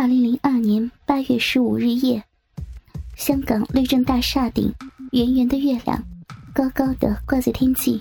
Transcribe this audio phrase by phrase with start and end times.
[0.00, 2.22] 二零零二年八月十五日夜，
[3.16, 4.72] 香港律政大厦顶，
[5.10, 6.00] 圆圆的月亮
[6.54, 8.00] 高高的挂在天际，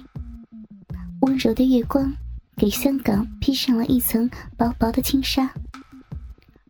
[1.21, 2.13] 温柔的月光
[2.55, 5.51] 给香港披上了一层薄薄的轻纱。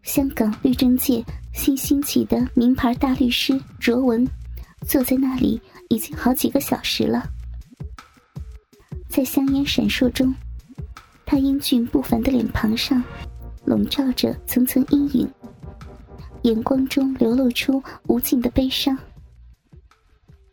[0.01, 1.21] 香港律政界
[1.53, 4.25] 新兴起的名牌大律师卓文，
[4.87, 7.21] 坐在那里已经好几个小时了，
[9.09, 10.33] 在香烟闪烁中，
[11.25, 13.03] 他英俊不凡的脸庞上。
[13.67, 15.29] 笼罩着层层阴影，
[16.43, 18.97] 眼光中流露出无尽的悲伤。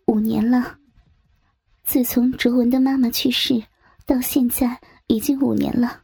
[0.07, 0.77] 五年了，
[1.85, 3.63] 自从卓文的妈妈去世
[4.05, 6.01] 到现在，已经五年了。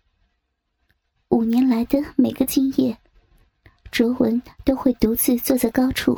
[1.30, 2.96] 五年来的每个今夜，
[3.90, 6.16] 卓文都会独自坐在高处，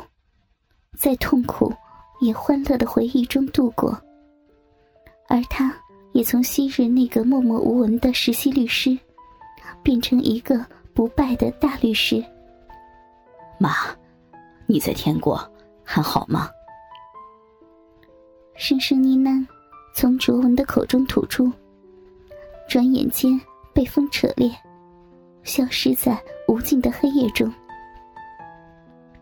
[0.95, 1.73] 在痛苦
[2.21, 3.99] 也欢乐的回忆中度过。
[5.27, 5.75] 而他
[6.11, 8.95] 也从昔日那个默默无闻的实习律师，
[9.81, 10.63] 变成一个。
[10.93, 12.23] 不败的大律师，
[13.59, 13.71] 妈，
[14.67, 15.39] 你在天国
[15.83, 16.49] 还好吗？
[18.55, 19.45] 声声呢喃
[19.95, 21.51] 从卓文的口中吐出，
[22.69, 23.39] 转眼间
[23.73, 24.51] 被风扯裂，
[25.41, 27.51] 消失在无尽的黑夜中。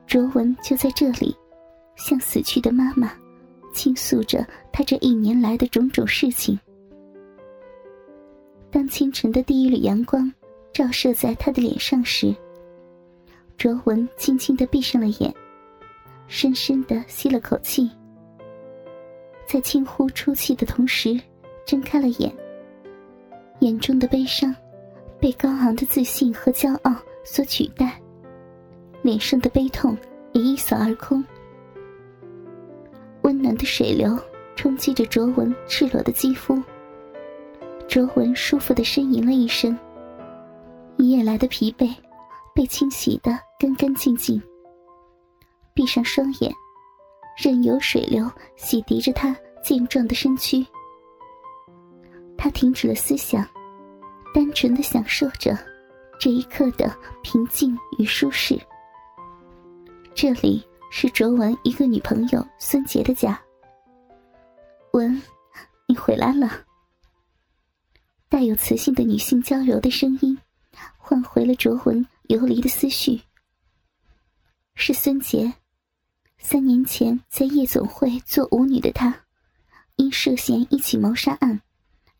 [0.05, 1.33] 卓文就在这里，
[1.95, 3.13] 向死去的妈妈
[3.73, 6.59] 倾诉着他这一年来的种种事情。
[8.69, 10.29] 当清晨的第一缕阳光。
[10.73, 12.33] 照射在他的脸上时，
[13.57, 15.33] 卓文轻轻的闭上了眼，
[16.27, 17.91] 深深的吸了口气，
[19.45, 21.19] 在轻呼出气的同时，
[21.65, 22.33] 睁开了眼。
[23.59, 24.55] 眼中的悲伤，
[25.19, 28.01] 被高昂的自信和骄傲所取代，
[29.01, 29.95] 脸上的悲痛
[30.31, 31.23] 也一扫而空。
[33.23, 34.17] 温暖的水流
[34.55, 36.59] 冲击着卓文赤裸的肌肤，
[37.87, 39.77] 卓文舒服的呻吟了一声。
[41.01, 41.91] 一夜来的疲惫，
[42.53, 44.39] 被清洗的干干净净。
[45.73, 46.53] 闭上双眼，
[47.35, 50.63] 任由水流洗涤着他健壮的身躯。
[52.37, 53.43] 他停止了思想，
[54.31, 55.57] 单纯的享受着
[56.19, 58.55] 这一刻的平静与舒适。
[60.13, 63.41] 这里是卓文一个女朋友孙杰的家。
[64.93, 65.19] 文，
[65.87, 66.61] 你回来了。
[68.29, 70.37] 带有磁性的女性娇柔的声音。
[70.97, 73.21] 换回了卓文游离的思绪。
[74.75, 75.53] 是孙杰，
[76.37, 79.25] 三年前在夜总会做舞女的他，
[79.97, 81.61] 因涉嫌一起谋杀案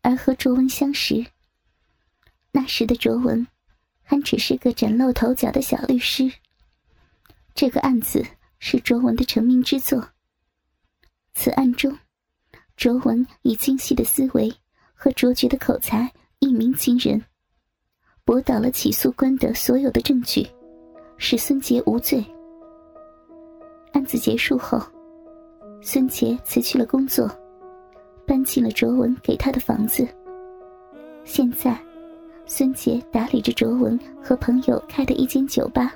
[0.00, 1.26] 而和卓文相识。
[2.52, 3.46] 那时的卓文
[4.02, 6.30] 还只是个崭露头角的小律师。
[7.54, 8.24] 这个案子
[8.58, 10.10] 是卓文的成名之作。
[11.34, 11.98] 此案中，
[12.76, 14.54] 卓文以精细的思维
[14.94, 17.24] 和卓绝的口才一鸣惊人。
[18.24, 20.46] 驳倒了起诉官的所有的证据，
[21.16, 22.24] 使孙杰无罪。
[23.92, 24.80] 案子结束后，
[25.80, 27.28] 孙杰辞去了工作，
[28.24, 30.06] 搬进了卓文给他的房子。
[31.24, 31.76] 现在，
[32.46, 35.92] 孙杰打理着卓文和朋友开的一间酒吧。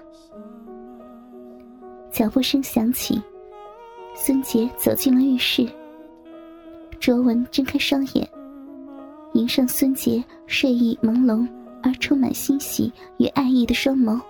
[2.11, 3.23] 脚步声响起，
[4.17, 5.65] 孙杰走进了浴室。
[6.99, 8.29] 卓文睁开双眼，
[9.35, 11.47] 迎上孙杰睡意朦胧。
[11.87, 14.21] 而充满欣喜与爱意的双眸。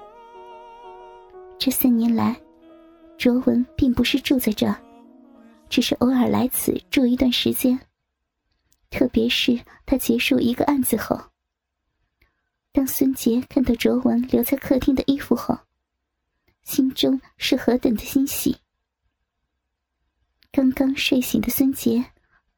[1.59, 2.39] 这三年来，
[3.17, 4.79] 卓文并不是住在这儿，
[5.71, 7.81] 只是偶尔来此住一段时间。
[8.91, 11.19] 特别是他结束一个案子后，
[12.73, 15.59] 当孙杰看到卓文留在客厅的衣服后，
[16.63, 18.55] 心中是何等的欣喜。
[20.53, 22.05] 刚刚睡醒的孙杰，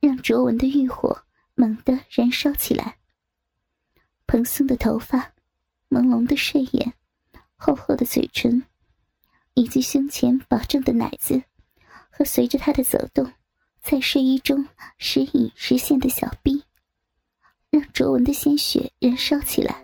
[0.00, 1.16] 让卓文的欲火
[1.54, 2.96] 猛地燃烧起来。
[4.28, 5.32] 蓬松的头发，
[5.88, 6.92] 朦胧的睡眼，
[7.56, 8.62] 厚厚的嘴唇，
[9.54, 11.42] 以及胸前饱胀的奶子，
[12.10, 13.26] 和随着他的走动，
[13.80, 14.62] 在睡衣中
[14.98, 16.62] 时隐时现的小臂，
[17.70, 19.82] 让卓文的鲜血燃烧起来。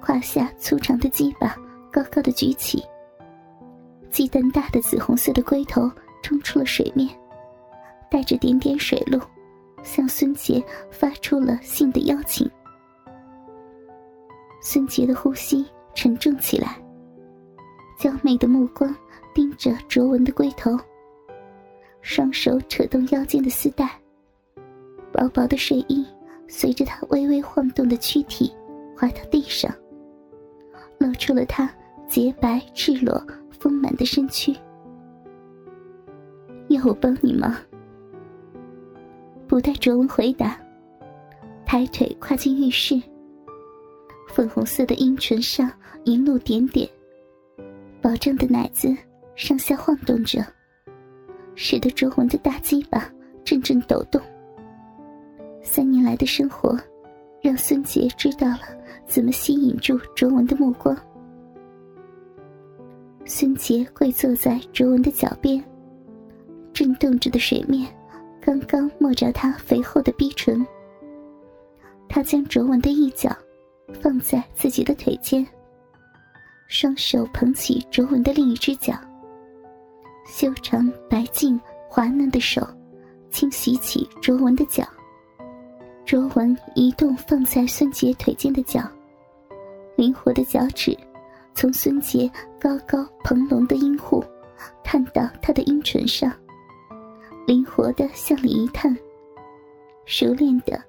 [0.00, 1.56] 胯下粗长的鸡巴
[1.92, 2.80] 高高的举起，
[4.08, 5.90] 鸡蛋大的紫红色的龟头
[6.22, 7.08] 冲出了水面，
[8.08, 9.20] 带着点点水露，
[9.82, 12.48] 向孙杰发出了性的邀请。
[14.64, 16.80] 孙杰的呼吸沉重起来，
[17.98, 18.94] 娇媚的目光
[19.34, 20.78] 盯着卓文的龟头，
[22.00, 23.90] 双手扯动腰间的丝带，
[25.12, 26.06] 薄薄的睡衣
[26.46, 28.54] 随着他微微晃动的躯体
[28.96, 29.68] 滑到地上，
[30.98, 31.68] 露出了他
[32.06, 33.20] 洁白赤裸
[33.50, 34.56] 丰满的身躯。
[36.68, 37.58] 要我帮你吗？
[39.48, 40.56] 不待卓文回答，
[41.66, 43.02] 抬腿跨进浴室。
[44.32, 45.70] 粉红色的阴唇上
[46.04, 46.88] 一路点点，
[48.00, 48.88] 饱胀的奶子
[49.34, 50.42] 上下晃动着，
[51.54, 53.06] 使得卓文的大鸡巴
[53.44, 54.18] 阵阵抖动。
[55.62, 56.78] 三年来的生活，
[57.42, 58.60] 让孙杰知道了
[59.04, 60.96] 怎么吸引住卓文的目光。
[63.26, 65.62] 孙杰跪坐在卓文的脚边，
[66.72, 67.86] 震动着的水面
[68.40, 70.66] 刚刚没着他肥厚的逼唇。
[72.08, 73.30] 他将卓文的一脚
[74.00, 75.46] 放在自己的腿间，
[76.68, 78.94] 双手捧起卓文的另一只脚，
[80.26, 82.66] 修长白净滑嫩的手
[83.30, 84.84] 轻洗起卓文的脚。
[86.04, 88.82] 卓文移动放在孙杰腿间的脚，
[89.96, 90.96] 灵活的脚趾
[91.54, 92.30] 从孙杰
[92.60, 94.24] 高高蓬隆的阴户
[94.82, 96.32] 探到他的阴唇上，
[97.46, 98.96] 灵活的向里一探，
[100.04, 100.82] 熟练的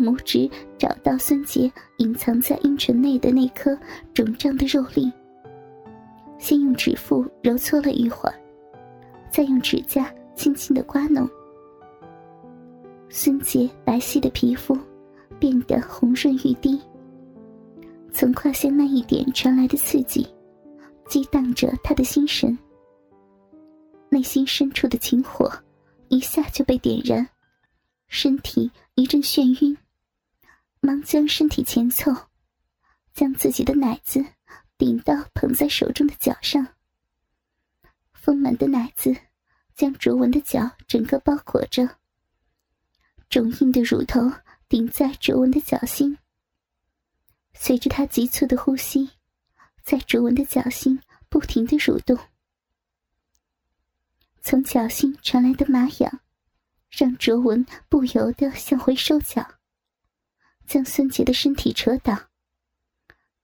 [0.00, 3.78] 拇指找到孙杰隐藏在阴唇内的那颗
[4.14, 5.12] 肿胀的肉粒，
[6.38, 8.34] 先用指腹揉搓了一会儿，
[9.30, 11.28] 再用指甲轻轻的刮弄。
[13.08, 14.78] 孙杰白皙的皮肤
[15.38, 16.80] 变得红润欲滴，
[18.12, 20.26] 从胯下那一点传来的刺激，
[21.08, 22.56] 激荡着他的心神。
[24.08, 25.50] 内心深处的情火
[26.08, 27.28] 一下就被点燃，
[28.08, 29.76] 身体一阵眩晕，
[30.90, 32.10] 忙将身体前凑，
[33.14, 34.26] 将自己的奶子
[34.76, 36.66] 顶到捧在手中的脚上。
[38.12, 39.14] 丰满的奶子
[39.76, 41.88] 将卓文的脚整个包裹着。
[43.28, 44.32] 肿硬的乳头
[44.68, 46.18] 顶在卓文的脚心，
[47.54, 49.10] 随着他急促的呼吸，
[49.84, 52.18] 在卓文的脚心不停的蠕动。
[54.42, 56.20] 从脚心传来的麻痒，
[56.90, 59.59] 让卓文不由得向回收脚，
[60.70, 62.16] 将孙杰的身体扯倒。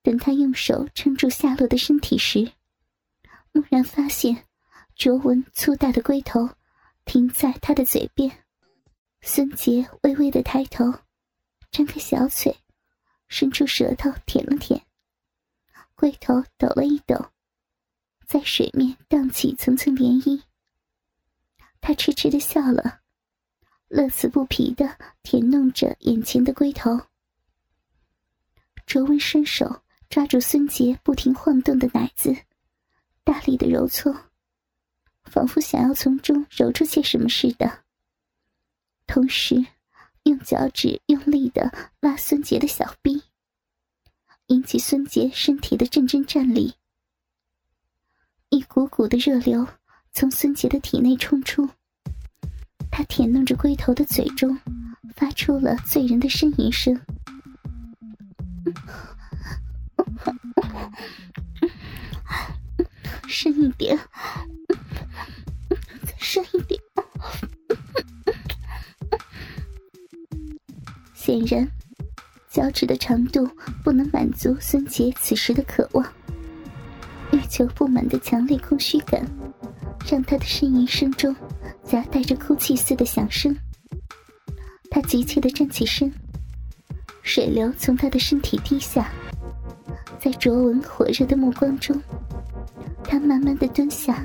[0.01, 2.53] 等他用手撑住下落的身体时，
[3.51, 4.47] 蓦然发现
[4.95, 6.49] 卓文粗大的龟头
[7.05, 8.45] 停在他的嘴边。
[9.23, 10.85] 孙杰微微的抬头，
[11.73, 12.57] 张开小嘴，
[13.27, 14.81] 伸出舌头舔了舔，
[15.97, 17.33] 龟头抖了一抖，
[18.25, 20.41] 在水面荡起层层涟漪。
[21.81, 23.01] 他痴痴的笑了，
[23.89, 27.01] 乐此不疲的舔弄着眼前的龟头。
[28.87, 32.35] 卓文伸手抓住孙杰不停晃动的奶子，
[33.25, 34.17] 大力的揉搓，
[35.25, 37.85] 仿佛想要从中揉出些什么似的。
[39.09, 39.67] 同时，
[40.23, 43.23] 用脚趾用力的拉孙杰的小臂，
[44.47, 46.75] 引起孙杰身体的阵阵战栗。
[48.51, 49.67] 一股股的热流
[50.13, 51.69] 从孙杰的体内冲出，
[52.91, 54.57] 他舔弄着龟头的嘴中，
[55.17, 56.99] 发出了醉人的呻吟声。
[63.29, 63.99] 深一点，
[66.05, 66.81] 再深一点。
[71.15, 71.69] 显然，
[72.49, 73.51] 脚趾的长度
[73.83, 76.07] 不能满足孙杰此时的渴望。
[77.33, 79.27] 欲求不满的强烈空虚感，
[80.09, 81.35] 让他的呻吟声中
[81.85, 83.59] 夹带着哭泣似的响声。
[84.89, 86.15] 他急切的站起身，
[87.27, 89.13] 水流从他的身体滴下，
[90.19, 92.01] 在卓文火热的目光中，
[93.03, 94.25] 他慢慢的蹲下，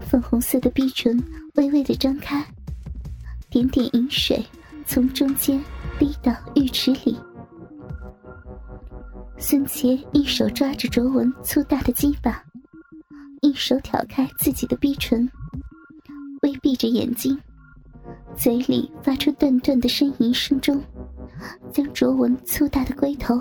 [0.00, 1.18] 粉红色的逼唇
[1.54, 2.44] 微微的张开，
[3.48, 4.44] 点点饮水
[4.86, 5.60] 从中间。
[5.96, 7.16] 逼到浴池里，
[9.38, 12.42] 孙杰一手抓着卓文粗大的鸡巴，
[13.42, 15.30] 一手挑开自己的逼唇，
[16.42, 17.40] 微闭着眼睛，
[18.36, 20.82] 嘴里发出断断的呻吟声中，
[21.72, 23.40] 将卓文粗大的龟头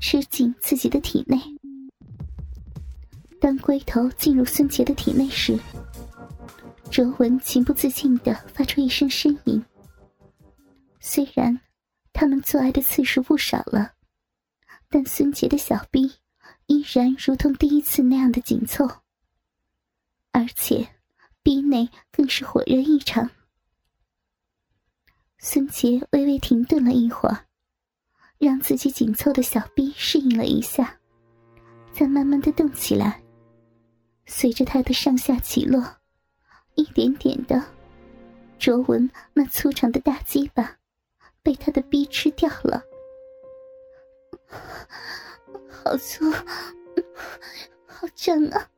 [0.00, 1.38] 吃进自己的体内。
[3.40, 5.58] 当龟头进入孙杰的体内时，
[6.90, 9.64] 卓文情不自禁的发出一声呻吟。
[10.98, 11.60] 虽然。
[12.12, 13.92] 他们做爱的次数不少了，
[14.90, 16.12] 但孙杰的小臂
[16.66, 18.86] 依然如同第一次那样的紧凑，
[20.32, 20.86] 而且
[21.42, 23.30] 臂内更是火热异常。
[25.42, 27.46] 孙杰微微停顿了一会儿，
[28.36, 31.00] 让自己紧凑的小臂适应了一下，
[31.94, 33.22] 再慢慢的动起来。
[34.26, 35.82] 随着他的上下起落，
[36.74, 37.64] 一点点的，
[38.58, 40.76] 卓文那粗长的大鸡巴。
[41.42, 42.84] 被他的逼吃掉了，
[45.70, 46.30] 好粗，
[47.86, 48.68] 好胀啊，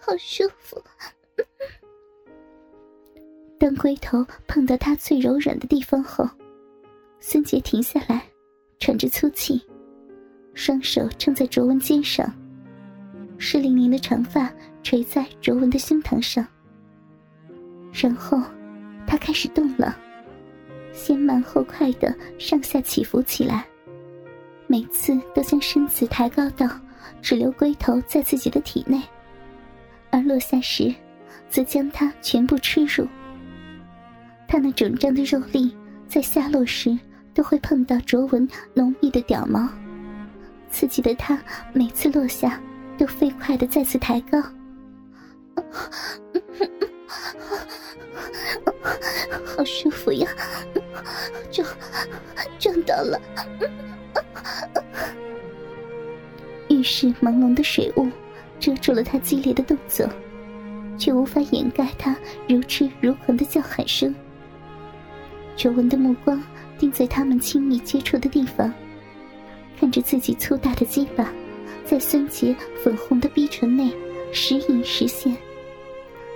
[0.00, 0.84] 好舒服。
[3.62, 6.28] 当龟头碰到他最柔软的地方后，
[7.20, 8.20] 孙杰停下来，
[8.80, 9.62] 喘着粗气，
[10.52, 12.28] 双手撑在卓文肩上，
[13.38, 14.52] 湿淋淋的长发
[14.82, 16.44] 垂在卓文的胸膛上，
[17.92, 18.42] 然后
[19.06, 19.96] 他开始动了，
[20.92, 23.64] 先慢后快的上下起伏起来，
[24.66, 26.68] 每次都将身子抬高到
[27.20, 29.00] 只留龟头在自己的体内，
[30.10, 30.92] 而落下时，
[31.48, 33.06] 则将它全部吃入。
[34.52, 35.74] 他那肿胀的肉粒
[36.06, 36.98] 在下落时
[37.32, 39.66] 都会碰到卓文浓密的屌毛，
[40.70, 41.42] 刺激的他
[41.72, 42.60] 每次落下
[42.98, 44.42] 都飞快的再次抬高。
[49.56, 50.28] 好舒服呀！
[51.50, 51.66] 撞
[52.58, 53.18] 撞到了！
[56.68, 58.06] 浴室朦胧的水雾
[58.60, 60.06] 遮住了他激烈的动作，
[60.98, 62.14] 却无法掩盖他
[62.46, 64.14] 如痴如狂的叫喊声。
[65.56, 66.42] 卓文的目光
[66.78, 68.72] 定在他们亲密接触的地方，
[69.78, 71.32] 看着自己粗大的鸡巴
[71.84, 73.92] 在孙杰粉红的逼唇内
[74.32, 75.36] 时隐时现，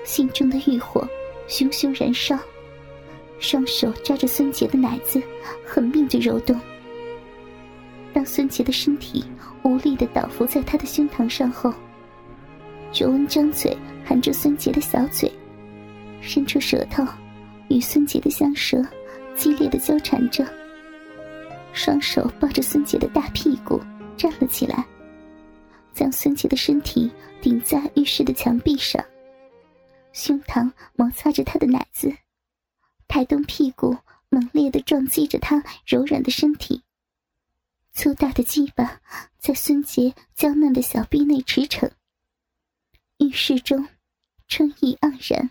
[0.04, 1.08] 心中的欲火
[1.48, 2.38] 熊熊燃烧，
[3.38, 5.20] 双手抓着孙杰的奶子，
[5.64, 6.58] 狠命的揉动。
[8.12, 9.24] 当孙杰的身体
[9.62, 11.72] 无力的倒伏在他的胸膛上后，
[12.92, 15.30] 卓文张嘴含住孙杰的小嘴，
[16.20, 17.04] 伸出舌头
[17.68, 18.84] 与孙杰的香舌。
[19.36, 20.44] 激烈的交缠着，
[21.72, 23.80] 双手抱着孙杰的大屁股
[24.16, 24.84] 站了起来，
[25.92, 29.04] 将孙杰的身体顶在浴室的墙壁上，
[30.12, 32.12] 胸膛摩擦着他的奶子，
[33.06, 33.96] 抬动屁股
[34.30, 36.82] 猛烈的撞击着他柔软的身体，
[37.92, 39.00] 粗大的鸡巴
[39.38, 41.90] 在孙杰娇嫩的小臂内驰骋。
[43.18, 43.86] 浴室中，
[44.48, 45.50] 春意盎然。